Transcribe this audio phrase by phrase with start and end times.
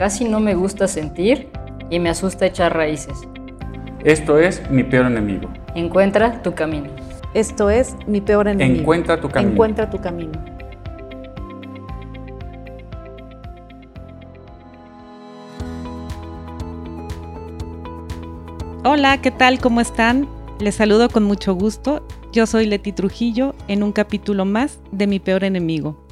[0.00, 1.50] casi no me gusta sentir
[1.90, 3.18] y me asusta echar raíces.
[4.02, 5.50] Esto es mi peor enemigo.
[5.74, 6.88] Encuentra tu camino.
[7.34, 8.80] Esto es mi peor enemigo.
[8.80, 9.52] Encuentra tu camino.
[9.52, 10.32] Encuentra tu camino.
[18.84, 19.58] Hola, ¿qué tal?
[19.58, 20.26] ¿Cómo están?
[20.60, 22.06] Les saludo con mucho gusto.
[22.32, 26.09] Yo soy Leti Trujillo en un capítulo más de Mi Peor Enemigo.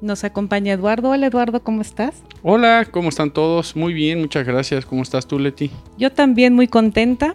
[0.00, 1.10] Nos acompaña Eduardo.
[1.10, 2.22] Hola Eduardo, ¿cómo estás?
[2.42, 3.76] Hola, ¿cómo están todos?
[3.76, 4.84] Muy bien, muchas gracias.
[4.84, 5.70] ¿Cómo estás tú, Leti?
[5.98, 7.34] Yo también muy contenta.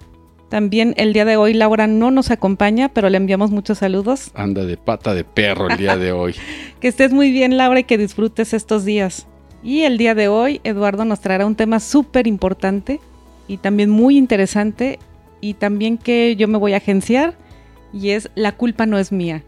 [0.49, 4.31] También el día de hoy Laura no nos acompaña, pero le enviamos muchos saludos.
[4.35, 6.35] Anda de pata de perro el día de hoy.
[6.79, 9.27] que estés muy bien, Laura, y que disfrutes estos días.
[9.63, 12.99] Y el día de hoy, Eduardo nos traerá un tema súper importante
[13.47, 14.99] y también muy interesante
[15.39, 17.35] y también que yo me voy a agenciar
[17.93, 19.43] y es La culpa no es mía.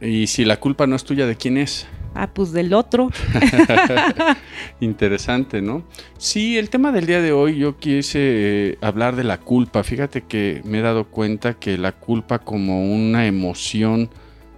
[0.00, 1.86] Y si la culpa no es tuya, ¿de quién es?
[2.18, 3.10] Ah, pues del otro.
[4.80, 5.84] Interesante, ¿no?
[6.16, 9.84] Sí, el tema del día de hoy yo quise eh, hablar de la culpa.
[9.84, 14.08] Fíjate que me he dado cuenta que la culpa como una emoción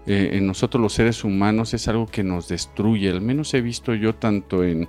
[0.07, 3.11] eh, en nosotros los seres humanos es algo que nos destruye.
[3.11, 4.89] Al menos he visto yo tanto en,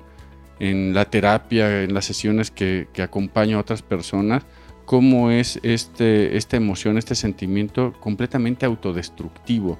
[0.59, 4.45] la terapia, en las sesiones que, que acompaño a otras personas,
[4.86, 9.80] cómo es este, esta emoción, este sentimiento completamente autodestructivo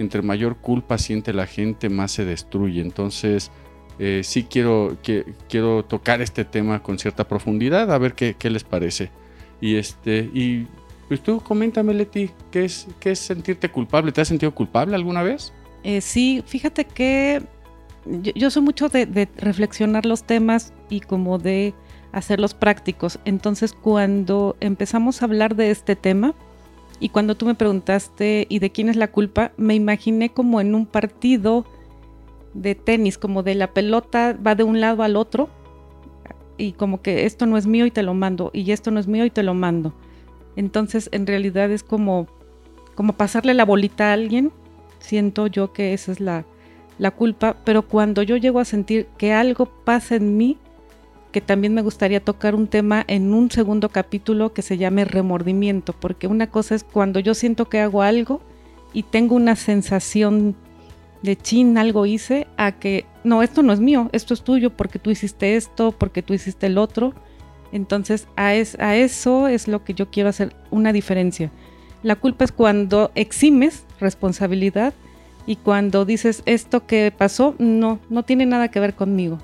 [0.00, 2.80] entre mayor culpa siente la gente, más se destruye.
[2.80, 3.50] Entonces,
[3.98, 8.64] eh, sí quiero, que, quiero tocar este tema con cierta profundidad, a ver qué, les
[8.64, 9.10] parece.
[9.60, 10.66] Y este, y
[11.08, 14.10] pues tú coméntame, Leti, ¿qué es, qué es sentirte culpable?
[14.10, 15.52] ¿Te has sentido culpable alguna vez?
[15.82, 17.42] Eh, sí, fíjate que
[18.06, 21.74] yo, soy mucho de, de, reflexionar los temas y como de
[22.12, 23.18] hacerlos prácticos.
[23.26, 26.34] Entonces, cuando empezamos a hablar de este tema,
[27.00, 29.52] y cuando tú me preguntaste, ¿y de quién es la culpa?
[29.56, 31.64] Me imaginé como en un partido
[32.54, 35.48] de tenis, como de la pelota va de un lado al otro
[36.58, 39.06] y como que esto no es mío y te lo mando, y esto no es
[39.06, 39.94] mío y te lo mando.
[40.56, 42.26] Entonces, en realidad es como,
[42.94, 44.52] como pasarle la bolita a alguien.
[44.98, 46.44] Siento yo que esa es la,
[46.98, 50.58] la culpa, pero cuando yo llego a sentir que algo pasa en mí,
[51.32, 55.92] que también me gustaría tocar un tema en un segundo capítulo que se llame remordimiento,
[55.92, 58.40] porque una cosa es cuando yo siento que hago algo
[58.92, 60.56] y tengo una sensación
[61.22, 64.98] de chin, algo hice, a que no, esto no es mío, esto es tuyo porque
[64.98, 67.14] tú hiciste esto, porque tú hiciste el otro.
[67.72, 71.52] Entonces a, a eso es lo que yo quiero hacer una diferencia.
[72.02, 74.94] La culpa es cuando eximes responsabilidad
[75.46, 79.38] y cuando dices esto que pasó no, no tiene nada que ver conmigo.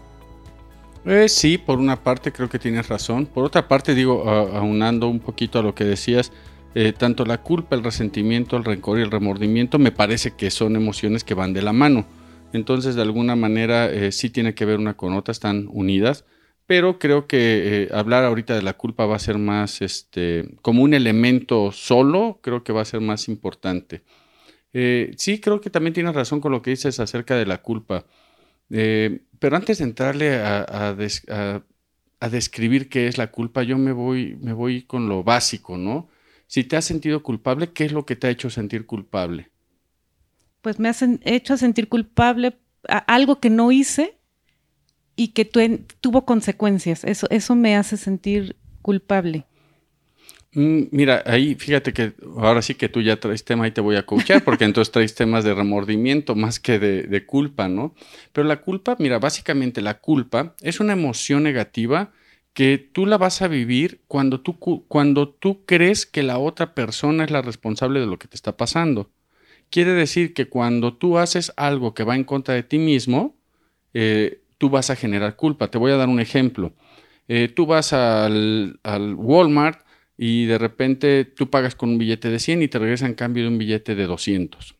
[1.08, 3.26] Eh, sí, por una parte creo que tienes razón.
[3.26, 6.32] Por otra parte, digo, aunando un poquito a lo que decías,
[6.74, 10.74] eh, tanto la culpa, el resentimiento, el rencor y el remordimiento me parece que son
[10.74, 12.06] emociones que van de la mano.
[12.52, 16.24] Entonces, de alguna manera, eh, sí tiene que ver una con otra, están unidas.
[16.66, 20.94] Pero creo que hablar ahorita de la culpa va a ser más, este, como un
[20.94, 24.02] elemento solo, creo que va a ser más importante.
[25.16, 28.04] sí, creo que también tienes razón con lo que dices acerca de la culpa.
[28.70, 30.96] Eh, pero antes de entrarle a,
[32.28, 36.08] describir qué es la culpa, yo me voy, me voy con lo básico, ¿no?
[36.48, 39.52] Si te has sentido culpable, ¿qué es lo que te ha hecho sentir culpable?
[40.62, 42.56] Pues me has hecho sentir culpable
[42.88, 44.18] a algo que no hice
[45.14, 47.04] y que tuvo consecuencias.
[47.04, 49.46] Eso, eso me hace sentir culpable.
[50.56, 53.96] Mm, mira, ahí fíjate que ahora sí que tú ya traes tema y te voy
[53.96, 57.94] a coachar, porque entonces traes temas de remordimiento más que de, culpa, ¿no?
[58.32, 62.10] Pero la culpa, mira, básicamente la culpa es una emoción negativa
[62.54, 64.58] que tú la vas a vivir cuando tú,
[64.88, 68.56] cuando tú crees que la otra persona es la responsable de lo que te está
[68.56, 69.10] pasando.
[69.68, 73.36] Quiere decir que cuando tú haces algo que va en contra de ti mismo,
[73.92, 75.68] eh, tú vas a generar culpa.
[75.70, 76.72] Te voy a dar un ejemplo.
[77.28, 79.85] Eh, tú vas al, al Walmart
[80.18, 83.44] y de repente tú pagas con un billete de 100 y te regresan en cambio
[83.44, 84.74] de un billete de 200.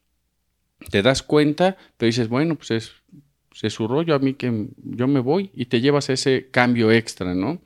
[0.90, 2.92] Te das cuenta, pero dices, bueno, pues es,
[3.62, 7.34] es su rollo, a mí que yo me voy y te llevas ese cambio extra,
[7.34, 7.60] ¿no?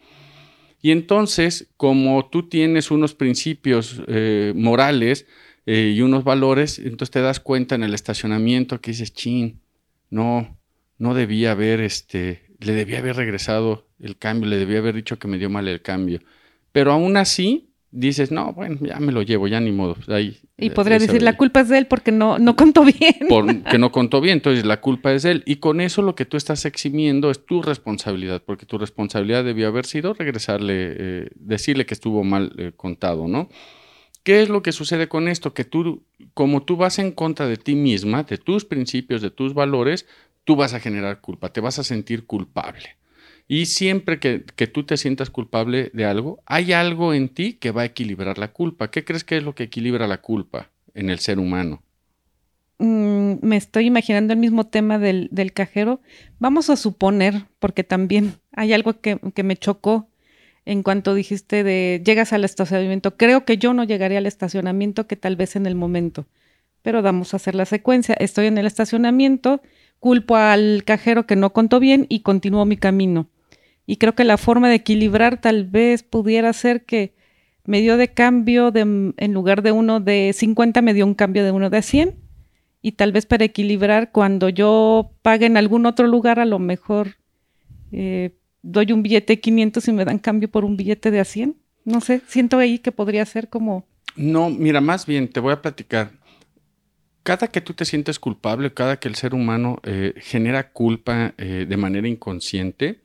[0.82, 5.26] Y entonces, como tú tienes unos principios eh, morales
[5.66, 9.60] eh, y unos valores, entonces te das cuenta en el estacionamiento que dices, chin,
[10.08, 10.58] no,
[10.98, 15.28] no debía haber este, le debía haber regresado el cambio, le debía haber dicho que
[15.28, 16.20] me dio mal el cambio.
[16.72, 19.96] Pero aún así, dices, no, bueno, ya me lo llevo, ya ni modo.
[20.08, 23.16] Ahí, y podría decir, la culpa es de él porque no, no contó bien.
[23.28, 25.42] Porque no contó bien, entonces la culpa es de él.
[25.46, 29.68] Y con eso lo que tú estás eximiendo es tu responsabilidad, porque tu responsabilidad debió
[29.68, 33.48] haber sido regresarle, eh, decirle que estuvo mal eh, contado, ¿no?
[34.22, 35.54] ¿Qué es lo que sucede con esto?
[35.54, 39.54] Que tú, como tú vas en contra de ti misma, de tus principios, de tus
[39.54, 40.06] valores,
[40.44, 42.96] tú vas a generar culpa, te vas a sentir culpable.
[43.52, 44.38] Y siempre que,
[44.68, 48.52] tú te sientas culpable de algo, hay algo en ti que va a equilibrar la
[48.52, 48.92] culpa.
[48.92, 51.82] ¿Qué crees que es lo que equilibra la culpa en el ser humano?
[52.78, 56.00] Mm, me estoy imaginando el mismo tema del, cajero.
[56.38, 60.08] Vamos a suponer, porque también hay algo que, que, me chocó
[60.64, 63.16] en cuanto dijiste de llegas al estacionamiento.
[63.16, 66.28] Creo que yo no llegaría al estacionamiento que tal vez en el momento,
[66.82, 68.14] pero vamos a hacer la secuencia.
[68.14, 69.60] Estoy en el estacionamiento,
[69.98, 73.28] culpo al cajero que no contó bien y continúo mi camino.
[73.86, 77.14] Y creo que la forma de equilibrar tal vez pudiera ser que
[77.64, 78.80] me dio de cambio, de,
[79.16, 82.16] en lugar de uno de 50, me dio un cambio de uno de 100.
[82.82, 87.16] Y tal vez para equilibrar, cuando yo pague en algún otro lugar, a lo mejor
[87.92, 91.24] eh, doy un billete de 500 y me dan cambio por un billete de a
[91.24, 91.56] 100.
[91.84, 93.86] No sé, siento ahí que podría ser como...
[94.16, 96.12] No, mira, más bien, te voy a platicar.
[97.22, 101.66] Cada que tú te sientes culpable, cada que el ser humano eh, genera culpa eh,
[101.68, 103.00] de manera inconsciente,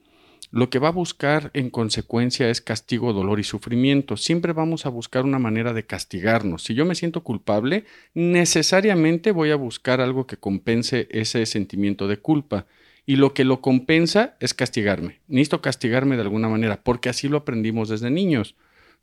[0.56, 4.16] lo que va a buscar en consecuencia es castigo, dolor y sufrimiento.
[4.16, 6.64] Siempre vamos a buscar una manera de castigarnos.
[6.64, 12.20] Si yo me siento culpable, necesariamente voy a buscar algo que compense ese sentimiento de
[12.20, 12.68] culpa.
[13.06, 15.20] Y lo que lo compensa es castigarme.
[15.28, 18.56] Necesito castigarme de alguna manera, porque así lo aprendimos desde niños.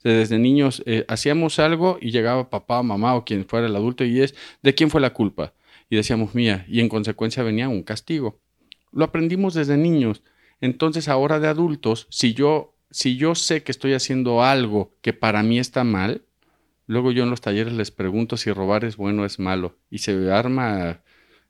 [0.03, 4.23] Desde niños eh, hacíamos algo y llegaba papá, mamá o quien fuera el adulto y
[4.23, 5.53] es, ¿de quién fue la culpa?
[5.91, 8.41] Y decíamos mía, y en consecuencia venía un castigo.
[8.91, 10.23] Lo aprendimos desde niños.
[10.63, 15.43] Entonces ahora de adultos, si yo, si yo sé que estoy haciendo algo que para
[15.43, 16.23] mí está mal,
[16.87, 19.77] luego yo en los talleres les pregunto si robar es bueno o es malo.
[19.91, 21.03] Y se arma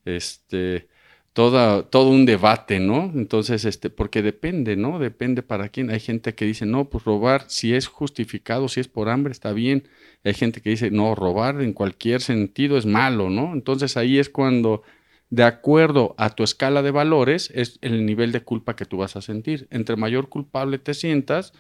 [0.07, 0.89] este,
[1.35, 3.13] toda, todo un debate, ¿no?
[3.15, 4.99] Entonces, este, porque depende, ¿no?
[4.99, 5.91] Depende para quién.
[5.91, 9.53] Hay gente que dice, no, pues robar, si es justificado, si es por hambre, está
[9.53, 9.89] bien.
[10.25, 13.53] Hay gente que dice, no, robar en cualquier sentido es malo, ¿no?
[13.53, 14.83] Entonces ahí es cuando
[15.33, 19.17] de acuerdo a tu escala de valores, es el nivel de culpa que tú vas
[19.17, 19.67] a sentir.
[19.71, 21.55] Entre mayor culpable te sientas,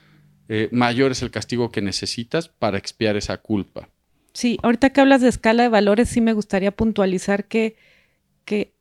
[0.51, 3.89] eh, mayor es el castigo que necesitas para expiar esa culpa.
[4.35, 7.77] Sí, ahorita que hablas de escala de valores, sí me gustaría puntualizar que,
[8.45, 8.75] que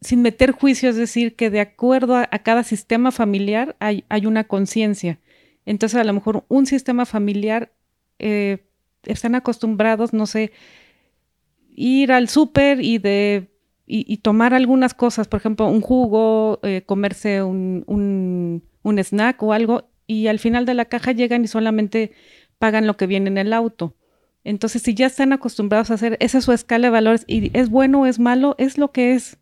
[0.00, 4.42] sin meter juicio, es decir, que de acuerdo a, cada sistema familiar hay, hay una
[4.48, 5.20] conciencia.
[5.64, 7.70] Entonces, a lo mejor un sistema familiar
[8.18, 8.66] eh,
[9.04, 10.50] están acostumbrados, no sé,
[11.76, 13.56] ir al súper y de
[13.90, 19.88] y, tomar algunas cosas, por ejemplo, un jugo, eh, comerse un, un, snack o algo,
[20.06, 22.12] y al final de la caja llegan y solamente
[22.58, 23.94] pagan lo que viene en el auto.
[24.44, 27.70] Entonces, si ya están acostumbrados a hacer, esa es su escala de valores, y es
[27.70, 29.38] bueno o es malo, es lo que es.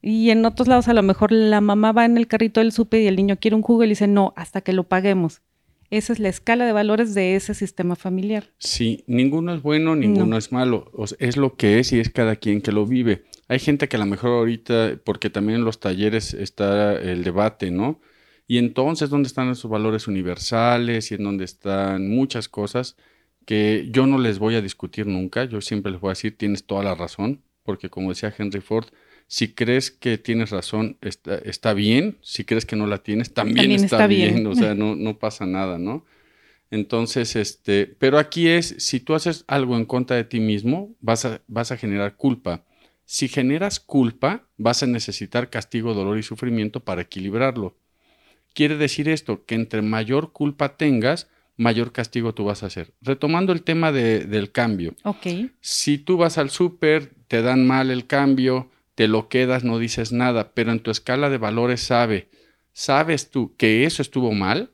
[0.00, 3.00] Y en otros lados, a lo mejor la mamá va en el carrito del súper
[3.00, 5.40] y el niño quiere un jugo y le dice, no, hasta que lo paguemos.
[5.90, 8.50] Esa es la escala de valores de ese sistema familiar.
[8.58, 10.90] Sí, ninguno es bueno, ninguno es malo.
[11.18, 13.24] es lo que es y es cada quien que lo vive.
[13.48, 17.70] Hay gente que a lo mejor ahorita, porque también en los talleres está el debate,
[17.70, 18.00] ¿no?
[18.46, 22.96] Y entonces, ¿dónde están esos valores universales y en dónde están muchas cosas
[23.46, 25.44] que yo no les voy a discutir nunca?
[25.44, 28.86] Yo siempre les voy a decir, tienes toda la razón, porque como decía Henry Ford,
[29.26, 34.06] si crees que tienes razón, está, bien, si crees que no la tienes, también, está,
[34.06, 34.46] bien.
[34.46, 36.04] o sea, no, no pasa nada, ¿no?
[36.70, 41.24] Entonces, este, pero aquí es, si tú haces algo en contra de ti mismo, vas
[41.24, 42.64] a, vas a generar culpa.
[43.04, 47.76] Si generas culpa, vas a necesitar castigo, dolor y sufrimiento para equilibrarlo.
[48.54, 52.94] Quiere decir esto, que entre mayor culpa tengas, mayor castigo tú vas a hacer.
[53.00, 54.94] Retomando el tema del cambio.
[55.02, 55.26] Ok.
[55.60, 60.12] Si tú vas al súper, te dan mal el cambio, te lo quedas, no dices
[60.12, 62.28] nada, pero en tu escala de valores sabe,
[62.72, 64.70] sabes tú que eso estuvo mal,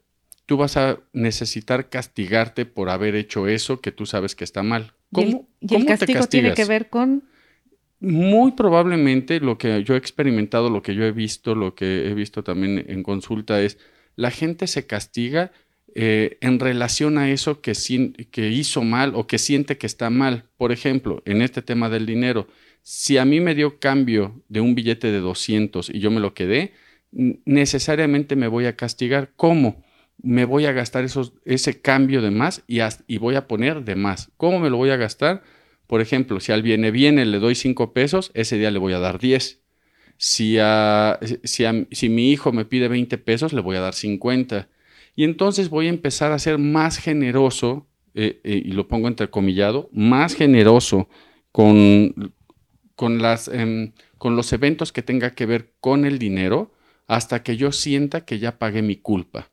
[0.47, 4.93] tú vas a necesitar castigarte por haber hecho eso que tú sabes que está mal.
[5.13, 7.25] ¿Cómo, ¿Y el, castigo tiene que ver con
[8.01, 12.15] muy probablemente lo que yo he experimentado, lo que yo he visto, lo que he
[12.15, 13.79] visto también en consulta es,
[14.17, 15.53] la gente se castiga
[15.95, 17.73] eh, en relación a eso que,
[18.37, 20.45] hizo mal o que siente que está mal.
[20.57, 22.49] Por ejemplo, en este tema del dinero,
[22.83, 26.33] si a mí me dio cambio de un billete de 200 y yo me lo
[26.33, 26.73] quedé,
[27.13, 29.33] necesariamente me voy a castigar.
[29.37, 29.85] ¿Cómo?
[30.23, 31.07] Me voy a gastar
[31.45, 34.31] ese cambio de más y voy a poner de más.
[34.37, 35.43] ¿Cómo me lo voy a gastar?
[35.91, 39.01] Por ejemplo, si al viene viene le doy 5 pesos, ese día le voy a
[39.01, 39.61] dar 10.
[40.19, 44.69] Si, a, si, si mi hijo me pide 20 pesos, le voy a dar 50.
[45.17, 49.89] Y entonces voy a empezar a ser más generoso, eh, eh, y lo pongo entrecomillado,
[49.93, 51.09] más generoso
[51.51, 52.35] con,
[52.95, 56.71] con, las, em, con los eventos que tenga que ver con el dinero
[57.09, 59.50] hasta que yo sienta que ya pagué mi culpa.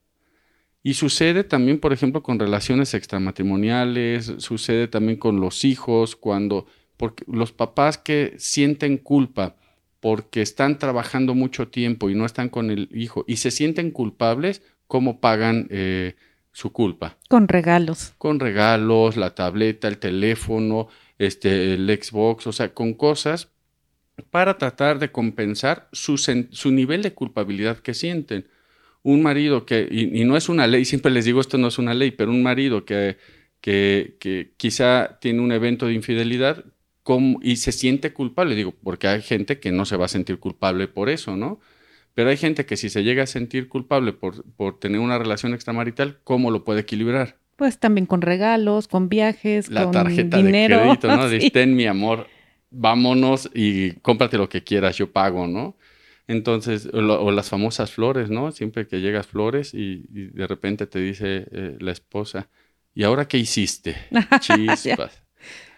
[0.84, 6.65] Y sucede también, por ejemplo, con relaciones extramatrimoniales, sucede también con los hijos, cuando
[6.98, 9.55] porque los papás que sienten culpa
[10.00, 14.62] porque están trabajando mucho tiempo y no están con el hijo y se sienten culpables,
[14.88, 16.15] ¿cómo pagan eh,
[16.51, 17.17] su culpa?
[17.29, 18.13] Con regalos.
[18.17, 23.50] Con regalos, la tableta, el teléfono, este, el Xbox, o sea, con cosas
[24.31, 28.48] para tratar de compensar su, su nivel de culpabilidad que sienten.
[29.07, 31.93] Un marido que, y, no es una ley, siempre les digo esto no es una
[31.93, 33.17] ley, pero un marido que,
[33.61, 36.65] que, que quizá tiene un evento de infidelidad
[37.41, 40.87] y se siente culpable, digo, porque hay gente que no se va a sentir culpable
[40.87, 41.59] por eso, ¿no?
[42.13, 45.53] Pero hay gente que si se llega a sentir culpable por, por tener una relación
[45.53, 47.37] extramarital, ¿cómo lo puede equilibrar?
[47.55, 50.77] Pues también con regalos, con viajes, la con tarjeta dinero.
[50.77, 51.29] de crédito, ¿no?
[51.39, 51.49] sí.
[51.51, 52.27] Ten mi amor,
[52.71, 55.77] vámonos y cómprate lo que quieras, yo pago, ¿no?
[56.27, 58.51] Entonces, o, las famosas flores, ¿no?
[58.51, 62.50] Siempre que llegas flores y, de repente te dice eh, la esposa,
[62.93, 63.96] ¿y ahora qué hiciste?
[64.41, 65.24] Chispas.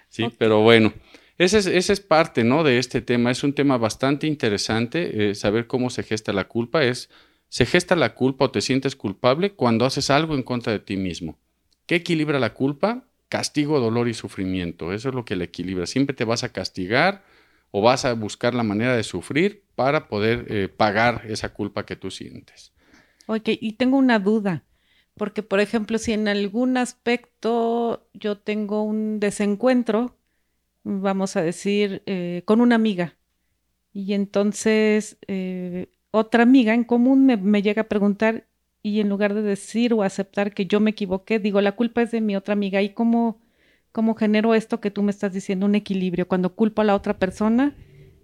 [0.09, 0.91] sí, pero bueno,
[1.37, 2.63] esa es, es, parte, ¿no?
[2.63, 3.31] De este tema.
[3.31, 6.83] Es un tema bastante interesante, eh, saber cómo se gesta la culpa.
[6.83, 7.09] Es,
[7.47, 10.97] se gesta la culpa o te sientes culpable cuando haces algo en contra de ti
[10.97, 11.37] mismo.
[11.85, 13.05] ¿Qué equilibra la culpa?
[13.29, 14.91] Castigo, dolor y sufrimiento.
[14.91, 15.85] Eso es lo que le equilibra.
[15.85, 17.23] Siempre te vas a castigar
[17.71, 21.95] o vas a buscar la manera de sufrir para poder eh, pagar esa culpa que
[21.95, 22.73] tú sientes.
[23.27, 24.63] Ok, y tengo una duda,
[25.15, 30.17] porque por ejemplo, si en algún aspecto yo tengo un desencuentro,
[30.83, 33.17] vamos a decir, eh, con una amiga,
[33.93, 38.47] y entonces eh, otra amiga en común me, me llega a preguntar,
[38.81, 42.11] y en lugar de decir o aceptar que yo me equivoqué, digo, la culpa es
[42.11, 43.41] de mi otra amiga, ¿y cómo,
[43.91, 47.17] cómo genero esto que tú me estás diciendo, un equilibrio, cuando culpo a la otra
[47.17, 47.75] persona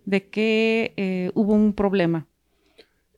[0.06, 2.28] de que eh, hubo un problema?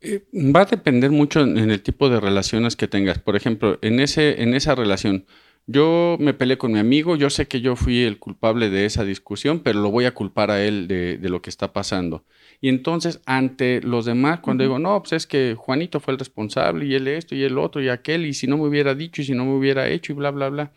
[0.01, 3.19] Eh, va a depender mucho en el tipo de relaciones que tengas.
[3.19, 5.25] Por ejemplo, en, ese, en esa relación,
[5.65, 9.03] yo me peleé con mi amigo, yo sé que yo fui el culpable de esa
[9.03, 12.23] discusión, pero lo voy a culpar a él de, de lo que está pasando.
[12.61, 16.85] Y entonces, ante los demás, cuando digo, no, pues es que Juanito fue el responsable
[16.85, 19.25] y él esto y el otro y aquel, y si no me hubiera dicho y
[19.25, 20.71] si no me hubiera hecho y bla, bla, bla,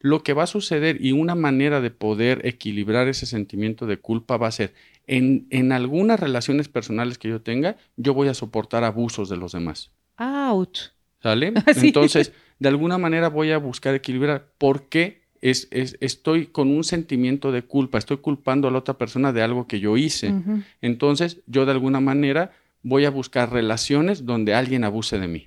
[0.00, 4.38] lo que va a suceder y una manera de poder equilibrar ese sentimiento de culpa
[4.38, 4.74] va a ser,
[5.06, 9.52] en, en algunas relaciones personales que yo tenga, yo voy a soportar abusos de los
[9.52, 9.90] demás.
[10.16, 10.92] ¡Auch!
[11.22, 11.52] ¿Sale?
[11.74, 11.88] Sí.
[11.88, 14.52] Entonces, de alguna manera voy a buscar equilibrar.
[14.58, 15.20] ¿Por qué?
[15.42, 19.42] Es, es, estoy con un sentimiento de culpa, estoy culpando a la otra persona de
[19.42, 20.30] algo que yo hice.
[20.30, 20.64] Uh -huh.
[20.82, 22.52] Entonces, yo de alguna manera
[22.82, 25.46] voy a buscar relaciones donde alguien abuse de mí.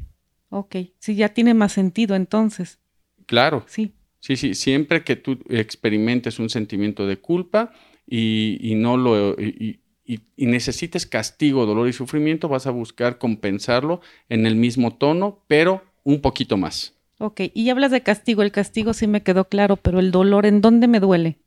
[0.49, 2.79] Ok, sí, ya tiene más sentido entonces.
[3.25, 3.63] Claro.
[3.67, 3.93] Sí.
[4.23, 7.73] Sí, sí, siempre que tú experimentes un sentimiento de culpa
[8.07, 9.35] y, y no lo...
[9.37, 9.79] Y,
[10.37, 13.99] necesites castigo, dolor y sufrimiento, vas a buscar compensarlo
[14.29, 16.93] en el mismo tono, pero un poquito más.
[17.19, 20.61] Ok, y hablas de castigo, el castigo sí me quedó claro, pero el dolor, ¿en
[20.61, 21.37] dónde me duele?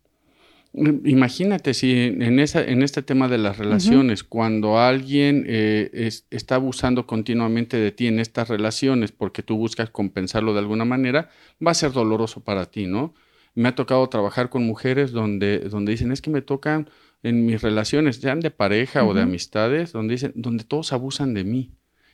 [0.76, 4.28] Imagínate si en, esa, en este tema de las relaciones, uh -huh.
[4.28, 9.88] cuando alguien eh, es, está abusando continuamente de ti en estas relaciones porque tú buscas
[9.88, 11.30] compensarlo de alguna manera,
[11.66, 13.14] va a ser doloroso para ti, ¿no?
[13.54, 16.90] Me ha tocado trabajar con mujeres donde, donde dicen, es que me tocan
[17.22, 19.10] en mis relaciones, sean de pareja uh -huh.
[19.10, 21.70] o de amistades, donde dicen, donde todos abusan de mí.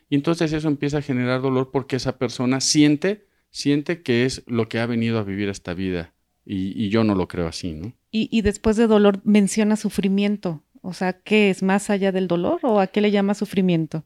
[0.09, 4.69] Y entonces eso empieza a generar dolor porque esa persona siente, siente que es lo
[4.69, 6.12] que ha venido a vivir esta vida.
[6.47, 7.92] Y, y yo no lo creo así, ¿no?
[8.14, 10.62] Y, y, después de dolor menciona sufrimiento.
[10.83, 14.04] O sea, ¿qué es más allá del dolor o a qué le llama sufrimiento?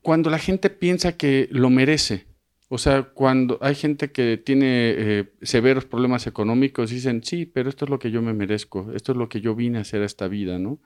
[0.00, 2.26] Cuando la gente piensa que lo merece.
[2.74, 7.84] O sea, cuando hay gente que tiene eh, severos problemas económicos, dicen, sí, pero esto
[7.84, 10.06] es lo que yo me merezco, esto es lo que yo vine a hacer a
[10.06, 10.78] esta vida, ¿no?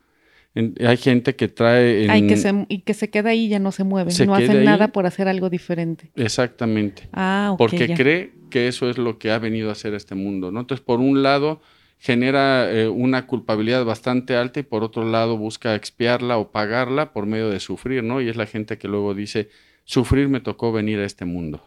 [0.53, 2.03] En, hay gente que trae...
[2.03, 4.25] En, Ay, que se, y que se queda ahí y ya no se mueve, se
[4.25, 6.11] no hace nada por hacer algo diferente.
[6.15, 7.07] Exactamente.
[7.13, 7.57] Ah, ok.
[7.57, 7.95] Porque ya.
[7.95, 10.59] cree que eso es lo que ha venido a hacer este mundo, ¿no?
[10.59, 11.61] Entonces, por un lado,
[11.99, 17.25] genera eh, una culpabilidad bastante alta y por otro lado busca expiarla o pagarla por
[17.25, 18.21] medio de sufrir, ¿no?
[18.21, 19.49] Y es la gente que luego dice,
[19.83, 21.63] sufrir me tocó venir a este mundo.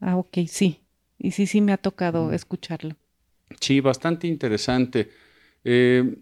[0.00, 0.80] Ah, ok, sí.
[1.18, 2.34] Y sí, sí me ha tocado mm.
[2.34, 2.96] escucharlo.
[3.60, 5.10] Sí, bastante interesante.
[5.64, 6.16] Eh,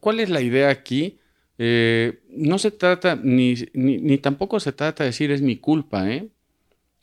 [0.00, 1.18] ¿Cuál es la idea aquí?
[1.56, 6.08] Eh, no se trata, ni, ni, ni, tampoco se trata de decir es mi culpa,
[6.10, 6.28] ¿eh?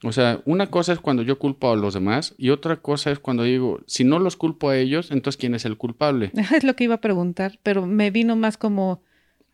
[0.03, 3.19] O sea, una cosa es cuando yo culpo a los demás y otra cosa es
[3.19, 6.31] cuando digo, si no los culpo a ellos, entonces ¿quién es el culpable?
[6.55, 9.01] Es lo que iba a preguntar, pero me vino más como,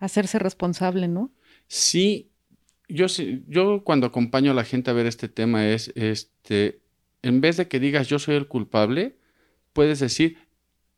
[0.01, 1.31] hacerse responsable, ¿no?
[1.67, 2.31] Sí,
[2.89, 3.05] yo,
[3.48, 6.81] yo cuando acompaño a la gente a ver este tema es, este,
[7.21, 9.15] en vez de que digas yo soy el culpable,
[9.71, 10.38] puedes decir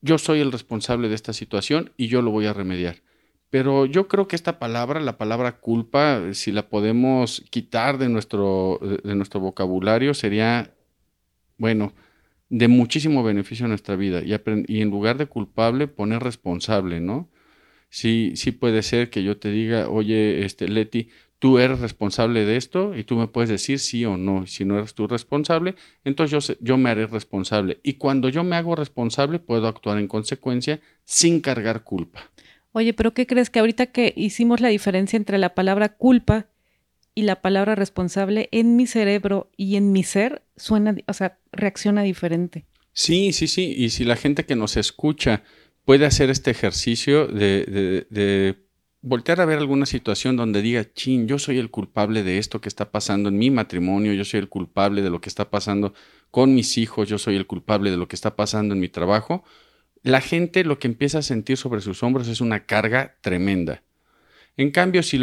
[0.02, 3.04] yo soy el responsable de esta situación y yo lo voy a remediar.
[3.54, 8.80] Pero yo creo que esta palabra, la palabra culpa, si la podemos quitar de nuestro,
[9.04, 10.74] de nuestro vocabulario, sería,
[11.60, 11.94] bueno,
[12.50, 14.24] de muchísimo beneficio a nuestra vida.
[14.24, 14.34] Y,
[14.68, 17.30] y en lugar de culpable, poner responsable, ¿no?
[17.92, 22.58] Sí, sí puede ser que yo te diga, oye, este, Leti, tú eres responsable de
[22.58, 24.48] esto y tú me puedes decir sí o no.
[24.48, 27.80] Si no eres tú responsable, entonces yo, yo me haré responsable.
[27.84, 32.32] Y cuando yo me hago responsable, puedo actuar en consecuencia sin cargar culpa.
[32.74, 36.48] Oye, pero ¿qué crees que ahorita que hicimos la diferencia entre la palabra culpa
[37.16, 42.02] y la palabra responsable en mi cerebro y en mi ser suena, o sea, reacciona
[42.02, 42.66] diferente?
[42.92, 43.74] Sí, sí, sí.
[43.78, 45.44] Y si la gente que nos escucha
[45.86, 48.56] puede hacer este ejercicio de, de,
[49.02, 52.70] voltear a ver alguna situación donde diga, chin, yo soy el culpable de esto que
[52.70, 55.94] está pasando en mi matrimonio, yo soy el culpable de lo que está pasando
[56.32, 59.44] con mis hijos, yo soy el culpable de lo que está pasando en mi trabajo,
[60.04, 63.82] la gente lo que empieza a sentir sobre sus hombros es una carga tremenda.
[64.56, 65.18] En cambio, si,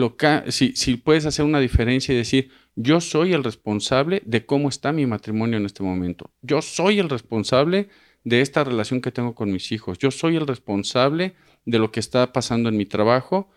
[1.04, 5.58] puedes hacer una diferencia y decir, yo soy el responsable de cómo está mi matrimonio
[5.58, 7.88] en este momento, yo soy el responsable
[8.24, 11.34] de esta relación que tengo con mis hijos, yo soy el responsable
[11.64, 13.48] de lo que está pasando en mi trabajo,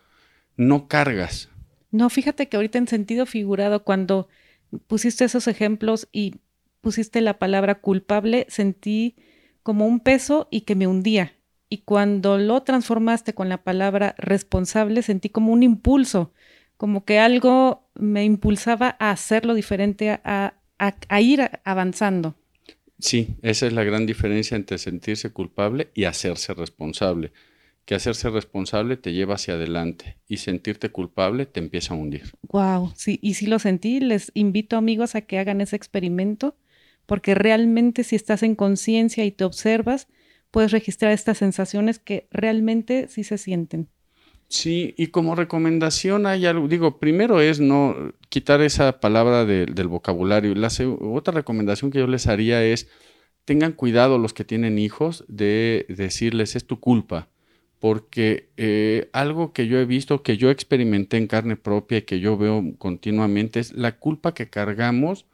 [0.58, 1.50] no cargas.
[1.90, 4.28] No, fíjate que ahorita en sentido figurado, cuando
[4.88, 6.36] pusiste esos ejemplos y
[6.82, 9.16] pusiste la palabra culpable, sentí
[9.64, 11.34] como un peso y que me hundía.
[11.70, 16.32] Y cuando lo transformaste con la palabra responsable, sentí como un impulso,
[16.78, 22.36] como que algo me impulsaba a hacerlo diferente, a, a, ir avanzando.
[23.00, 27.32] Sí, esa es la gran diferencia entre sentirse culpable y hacerse responsable.
[27.86, 32.32] Que hacerse responsable te lleva hacia adelante y sentirte culpable te empieza a hundir.
[32.50, 36.56] Wow, sí, y si lo sentí, les invito amigos a que hagan ese experimento
[37.14, 40.08] porque realmente si estás en conciencia y te observas,
[40.50, 43.88] puedes registrar estas sensaciones que realmente sí se sienten.
[44.48, 50.56] Sí, y como recomendación hay algo, digo, primero es no quitar esa palabra del vocabulario.
[50.56, 50.70] La
[51.02, 52.90] otra recomendación que yo les haría es,
[53.46, 57.30] tengan cuidado los que tienen hijos de decirles es tu culpa,
[57.78, 62.20] porque eh, algo que yo he visto, que yo experimenté en carne propia y que
[62.20, 65.28] yo veo continuamente es la culpa que cargamos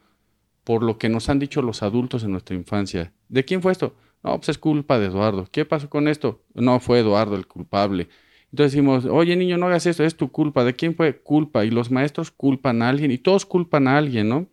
[0.64, 3.12] por lo que nos han dicho los adultos en nuestra infancia.
[3.28, 3.94] ¿De quién fue esto?
[4.22, 5.48] No, pues es culpa de Eduardo.
[5.50, 6.42] ¿Qué pasó con esto?
[6.54, 8.08] No fue Eduardo el culpable.
[8.50, 10.64] Entonces decimos, oye niño, no hagas esto, es tu culpa.
[10.64, 11.18] ¿De quién fue?
[11.18, 11.64] Culpa.
[11.64, 14.48] Y los maestros culpan a alguien y todos culpan a alguien, ¿no?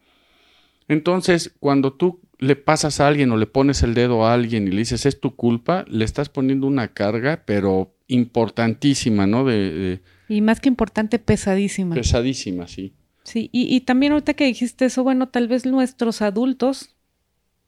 [0.88, 4.72] Entonces, cuando tú le pasas a alguien o le pones el dedo a alguien y
[4.72, 9.44] le dices, es tu culpa, le estás poniendo una carga, pero importantísima, ¿no?
[9.44, 10.02] de...
[10.30, 11.96] y más que importante, pesadísima.
[11.96, 12.94] Pesadísima, sí.
[13.28, 16.96] Sí, y, también ahorita que dijiste eso, bueno, tal vez nuestros adultos,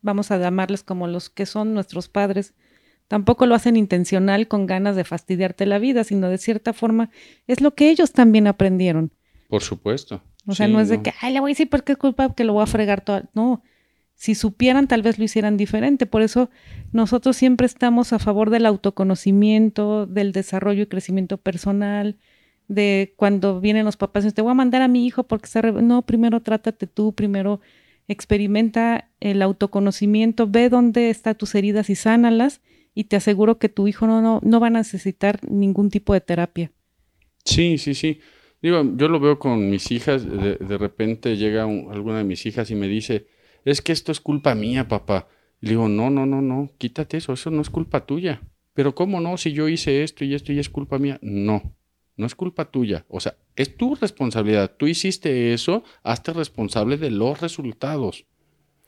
[0.01, 2.53] vamos a llamarles como los que son nuestros padres,
[3.09, 7.09] tampoco lo hacen intencional con ganas de fastidiarte la vida, sino de cierta forma
[7.45, 9.11] es lo que ellos también aprendieron.
[9.49, 10.23] Por supuesto.
[10.47, 12.33] O sea, no es de que, ay, le voy a decir por qué es culpa
[12.33, 13.23] que lo voy a fregar todo.
[13.33, 13.61] No,
[14.15, 16.05] si supieran, tal vez lo hicieran diferente.
[16.05, 16.49] Por eso
[16.93, 22.15] nosotros siempre estamos a favor del autoconocimiento, del desarrollo y crecimiento personal,
[22.69, 25.61] de cuando vienen los papás y te voy a mandar a mi hijo porque está...
[25.61, 27.59] No, primero trátate tú, primero
[28.07, 32.61] experimenta el autoconocimiento, ve dónde están tus heridas y sánalas
[32.95, 36.21] y te aseguro que tu hijo no, no, no va a necesitar ningún tipo de
[36.21, 36.71] terapia.
[37.43, 38.19] Sí, sí, sí.
[38.61, 42.69] Digo, yo lo veo con mis hijas, de, de repente llega alguna de mis hijas
[42.71, 43.27] y me dice,
[43.65, 45.27] es que esto es culpa mía, papá.
[45.61, 48.41] Y digo, no, no, no, no, quítate eso, eso no es culpa tuya.
[48.73, 49.37] Pero ¿cómo no?
[49.37, 51.19] Si yo hice esto y esto y es culpa mía.
[51.21, 51.75] No,
[52.19, 53.05] no es culpa tuya.
[53.07, 54.75] O sea, es tu responsabilidad.
[54.77, 58.25] Tú hiciste eso, hazte responsable de los resultados.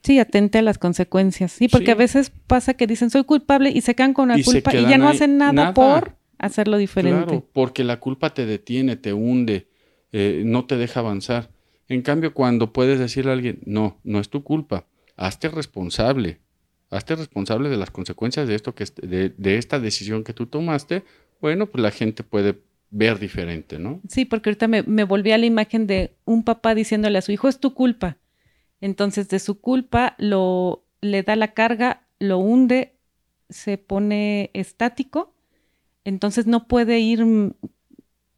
[0.03, 1.53] Sí, atente a las consecuencias.
[1.53, 4.75] Sí, porque a veces pasa que dicen soy culpable y se quedan con la culpa
[4.75, 7.23] y ya no hacen nada, por hacerlo diferente.
[7.23, 9.69] Claro, porque la culpa te detiene, te hunde,
[10.11, 11.51] eh, no te deja avanzar.
[11.87, 16.39] En cambio, cuando puedes decirle a alguien, no, no es tu culpa, hazte responsable,
[16.89, 21.03] hazte responsable de las consecuencias de esto que de, de esta decisión que tú tomaste,
[21.39, 22.59] bueno, pues la gente puede
[22.91, 24.01] ver diferente, ¿no?
[24.07, 27.31] Sí, porque ahorita me, me volví a la imagen de un papá diciéndole a su
[27.31, 28.17] hijo, es tu culpa.
[28.81, 32.95] Entonces, de su culpa, lo, le da la carga, lo hunde,
[33.49, 35.33] se pone estático,
[36.03, 37.23] entonces no puede ir,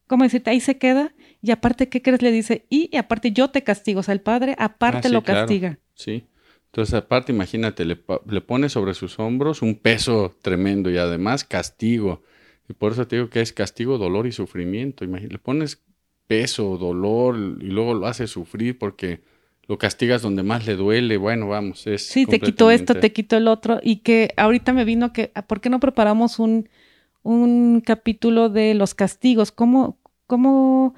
[0.08, 0.52] ¿cómo decirte?
[0.52, 2.22] Ahí se queda, y aparte, ¿qué crees?
[2.22, 5.80] Le dice, y, aparte yo te castigo, o sea, el padre aparte ah, lo castiga.
[5.96, 6.26] Sí,
[6.66, 12.24] entonces aparte, imagínate, le, le pone sobre sus hombros un peso tremendo y además castigo
[12.74, 15.06] Y por eso te digo que es castigo, dolor y sufrimiento.
[15.06, 15.84] Imagínate, le pones
[16.26, 19.22] peso, dolor y luego lo haces sufrir porque
[19.68, 21.18] lo castigas donde más le duele.
[21.18, 22.08] Bueno, vamos, es.
[22.08, 23.80] Sí, te quito esto, te quito el otro.
[23.84, 26.68] Y que ahorita me vino que, ¿por qué no preparamos un,
[27.22, 29.52] un capítulo de los castigos?
[29.52, 30.96] ¿Cómo, ¿Cómo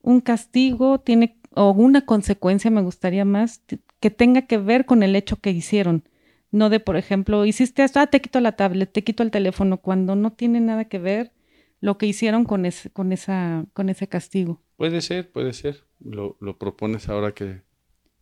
[0.00, 3.60] un castigo tiene, o una consecuencia, me gustaría más,
[4.00, 6.07] que tenga que ver con el hecho que hicieron?
[6.50, 9.78] No de, por ejemplo, hiciste esto, ah, te quito la tablet, te quito el teléfono,
[9.78, 11.32] cuando no tiene nada que ver
[11.80, 14.60] lo que hicieron con ese, con esa, con ese castigo.
[14.76, 15.84] Puede ser, puede ser.
[16.00, 17.62] Lo, lo propones ahora que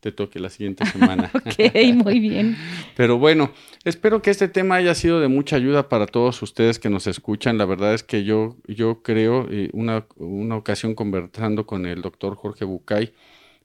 [0.00, 1.30] te toque la siguiente semana.
[1.34, 2.56] ok, muy bien.
[2.96, 3.52] Pero bueno,
[3.84, 7.58] espero que este tema haya sido de mucha ayuda para todos ustedes que nos escuchan.
[7.58, 12.36] La verdad es que yo, yo creo, eh, una, una ocasión conversando con el doctor
[12.36, 13.14] Jorge Bucay,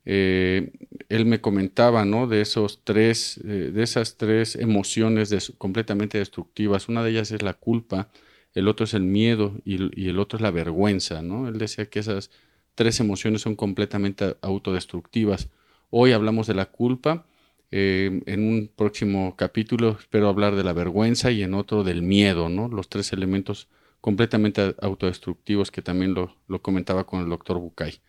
[0.05, 0.71] eh,
[1.09, 2.27] él me comentaba, ¿no?
[2.27, 6.89] De esos tres, eh, de esas tres emociones completamente destructivas.
[6.89, 8.09] Una de ellas es la culpa,
[8.53, 11.47] el otro es el miedo y, el otro es la vergüenza, ¿no?
[11.47, 12.31] Él decía que esas
[12.75, 15.49] tres emociones son completamente autodestructivas.
[15.89, 17.25] Hoy hablamos de la culpa.
[17.73, 22.49] Eh, en un próximo capítulo espero hablar de la vergüenza y en otro del miedo,
[22.49, 22.67] ¿no?
[22.67, 23.69] Los tres elementos
[24.01, 28.01] completamente autodestructivos que también lo, comentaba con el doctor Bucay.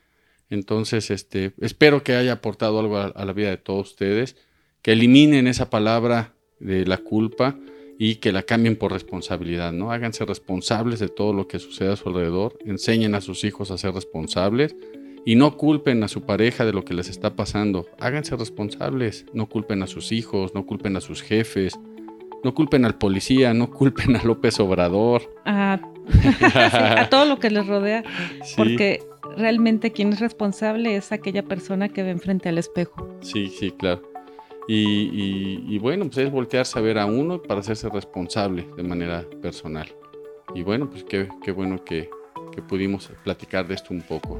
[0.52, 4.36] Entonces, este, espero que haya aportado algo a, la vida de todos ustedes,
[4.82, 7.56] que eliminen esa palabra de la culpa
[7.98, 9.92] y que la cambien por responsabilidad, ¿no?
[9.92, 13.78] Háganse responsables de todo lo que sucede a su alrededor, enseñen a sus hijos a
[13.78, 14.76] ser responsables
[15.24, 17.86] y no culpen a su pareja de lo que les está pasando.
[17.98, 21.80] Háganse responsables, no culpen a sus hijos, no culpen a sus jefes,
[22.44, 25.34] no culpen al policía, no culpen a López Obrador.
[25.46, 25.80] A,
[26.98, 28.04] a todo lo que les rodea,
[28.54, 29.00] porque
[29.36, 33.08] realmente quien es responsable es aquella persona que ve enfrente al espejo.
[33.20, 34.02] Sí, sí, claro.
[34.68, 39.88] Y, bueno, pues es voltearse a ver a uno para hacerse responsable de manera personal.
[40.54, 42.08] Y bueno, pues qué, bueno que,
[42.68, 44.38] pudimos platicar de esto un poco.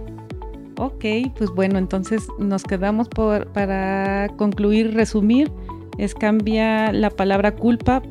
[0.78, 1.04] Ok,
[1.36, 5.50] pues bueno, entonces nos quedamos por, para concluir, resumir,
[5.98, 8.02] es cambia la palabra culpa